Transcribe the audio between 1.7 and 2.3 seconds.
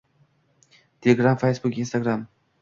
| Instagram